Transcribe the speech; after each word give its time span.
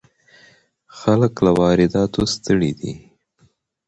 خلک 0.99 1.33
له 1.45 1.51
وارداتو 1.59 2.21
ستړي 2.33 2.71
دي. 2.79 2.93